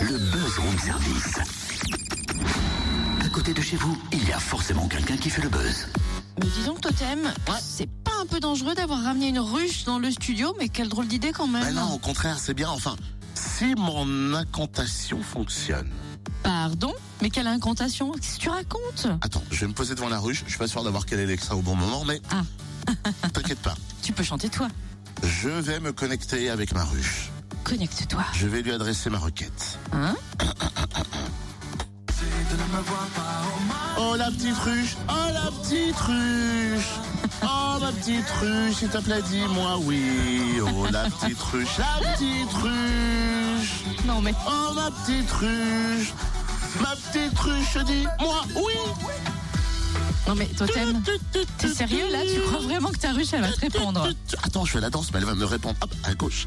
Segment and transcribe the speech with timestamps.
[0.00, 1.38] le buzz room service.
[3.24, 5.86] À côté de chez vous, il y a forcément quelqu'un qui fait le buzz.
[6.38, 10.10] Mais dis donc, Totem, c'est pas un peu dangereux d'avoir ramené une ruche dans le
[10.10, 11.64] studio, mais quelle drôle d'idée quand même.
[11.64, 12.70] Mais non, au contraire, c'est bien.
[12.70, 12.96] Enfin,
[13.34, 15.90] si mon incantation fonctionne.
[16.42, 16.94] Pardon?
[17.20, 18.12] Mais quelle incantation?
[18.12, 19.06] Qu'est-ce que tu racontes?
[19.20, 20.42] Attends, je vais me poser devant la ruche.
[20.46, 22.42] Je suis pas sûr d'avoir quel est l'extra au bon moment, mais Ah.
[23.32, 23.74] t'inquiète pas.
[24.02, 24.68] Tu peux chanter toi.
[25.22, 27.28] Je vais me connecter avec ma ruche.
[27.70, 28.24] Connecte-toi.
[28.32, 29.78] Je vais lui adresser ma requête.
[29.92, 30.16] Hein
[33.96, 36.90] Oh la petite ruche, oh la petite ruche,
[37.44, 40.60] oh ma petite ruche, s'il te plaît dis-moi oui.
[40.60, 44.34] Oh la petite ruche, la petite ruche, Non mais...
[44.48, 46.12] oh ma petite ruche,
[46.80, 48.74] ma petite ruche, dis-moi oui.
[50.28, 51.02] Non mais Totem,
[51.58, 52.20] t'es sérieux là?
[52.32, 54.08] Tu crois vraiment que ta ruche elle va te répondre?
[54.42, 55.76] Attends, je fais la danse, mais elle va me répondre.
[55.80, 56.46] Hop, à gauche,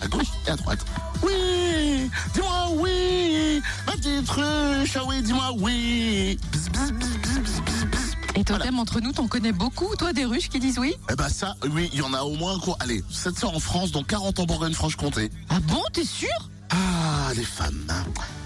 [0.00, 0.84] à gauche et à droite.
[1.22, 6.38] Oui, dis-moi oui, ma petite ruche, ah oui, dis-moi oui.
[6.52, 8.16] Bzz, bzz, bzz, bzz, bzz, bzz, bzz.
[8.34, 10.94] Et Totem, entre nous, t'en connais beaucoup, toi, des ruches qui disent oui?
[11.10, 13.90] Eh ben ça, oui, il y en a au moins quoi Allez, 700 en France,
[13.90, 15.30] dont 40 en Bourgogne-Franche-Comté.
[15.48, 16.28] Ah bon, t'es sûr?
[16.70, 17.86] Ah, les femmes.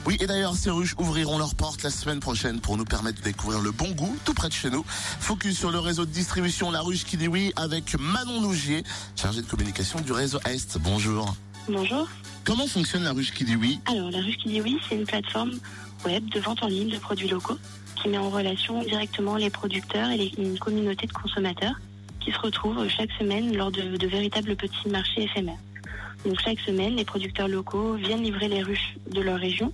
[0.06, 3.24] Oui, et d'ailleurs, ces ruches ouvriront leurs portes la semaine prochaine pour nous permettre de
[3.24, 4.84] découvrir le bon goût tout près de chez nous.
[4.86, 8.84] Focus sur le réseau de distribution La Ruche qui dit oui avec Manon Nougier,
[9.16, 10.78] chargée de communication du réseau Est.
[10.78, 11.34] Bonjour.
[11.68, 12.06] Bonjour.
[12.44, 13.80] Comment fonctionne La Ruche qui dit oui?
[13.86, 15.50] Alors, la ruche qui dit oui, c'est une plateforme
[16.04, 17.58] web de vente en ligne de produits locaux
[18.00, 21.74] qui met en relation directement les producteurs et les- une communauté de consommateurs
[22.20, 25.58] qui se retrouvent chaque semaine lors de, de véritables petits marchés éphémères.
[26.24, 29.72] Donc, chaque semaine, les producteurs locaux viennent livrer les ruches de leur région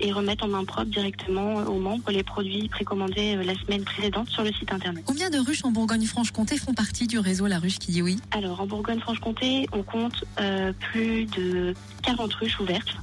[0.00, 4.28] et remettent en main propre directement aux membres les produits précommandés euh, la semaine précédente
[4.28, 5.04] sur le site internet.
[5.06, 8.18] Combien de ruches en Bourgogne-Franche-Comté font partie du réseau La Ruche qui dit oui?
[8.30, 12.96] Alors, en Bourgogne-Franche-Comté, on compte euh, plus de 40 ruches ouvertes.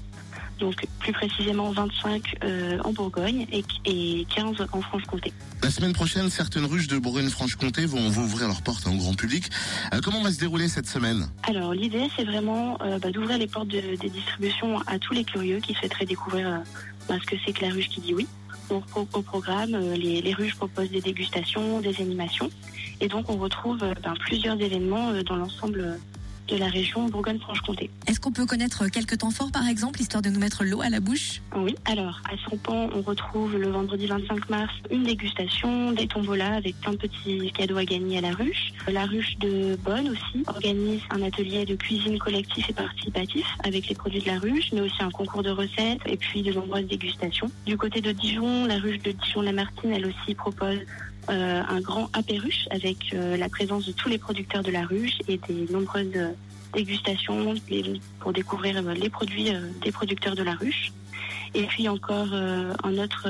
[0.60, 5.32] Donc, plus précisément 25 euh, en Bourgogne et, et 15 en Franche-Comté.
[5.62, 9.50] La semaine prochaine, certaines ruches de Bourgogne-Franche-Comté vont, vont ouvrir leurs portes au grand public.
[9.94, 11.28] Euh, comment va se dérouler cette semaine?
[11.44, 15.24] Alors, l'idée, c'est vraiment euh, bah, d'ouvrir les portes de- des distributions à tous les
[15.24, 16.62] curieux qui souhaiteraient découvrir
[17.08, 18.26] bah, ce que c'est que la ruche qui dit oui.
[18.70, 22.50] Donc, au, au programme, les, les ruches proposent des dégustations, des animations.
[23.00, 26.00] Et donc, on retrouve ben, plusieurs événements dans l'ensemble
[26.48, 27.90] de la région Bourgogne-Franche-Comté.
[28.08, 30.90] Est-ce qu'on peut connaître quelques temps forts, par exemple, histoire de nous mettre l'eau à
[30.90, 31.42] la bouche?
[31.56, 36.80] Oui, alors à Sampan, on retrouve le vendredi 25 mars une dégustation, des tombolas avec
[36.82, 38.74] plein de petits cadeaux à gagner à la ruche.
[38.88, 43.96] La ruche de Bonne aussi organise un atelier de cuisine collectif et participatif avec les
[43.96, 47.52] produits de la ruche, mais aussi un concours de recettes et puis de nombreuses dégustations.
[47.66, 50.80] Du côté de Dijon, la ruche de Dijon-Lamartine, elle aussi propose
[51.30, 55.20] euh, un grand apéruche avec euh, la présence de tous les producteurs de la ruche
[55.28, 56.32] et des nombreuses euh,
[56.74, 57.54] dégustations
[58.20, 59.52] pour découvrir les produits
[59.82, 60.92] des producteurs de la ruche.
[61.54, 63.28] Et puis encore un autre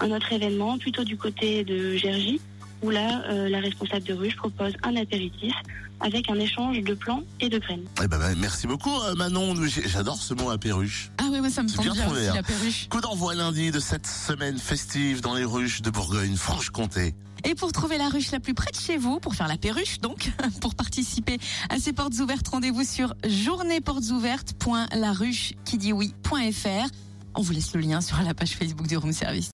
[0.00, 2.40] un autre événement plutôt du côté de Gergy
[2.82, 5.54] où là euh, la responsable de ruche propose un apéritif
[6.00, 7.84] avec un échange de plants et de graines.
[8.02, 9.54] Eh ben, ben, merci beaucoup euh, Manon.
[9.66, 11.10] J'adore ce mot apéruche.
[11.18, 12.42] Ah ouais, moi ça me tente bien bien, trouvé, aussi, hein.
[12.90, 17.14] Coup d'envoi lundi de cette semaine festive dans les ruches de Bourgogne-Franche-Comté.
[17.44, 20.00] Et pour trouver la ruche la plus près de chez vous, pour faire la perruche
[20.00, 26.88] donc, pour participer à ces portes ouvertes, rendez-vous sur journéeportesouvertes.laruche qui dit oui.fr.
[27.34, 29.46] On vous laisse le lien sur la page Facebook du Room Service.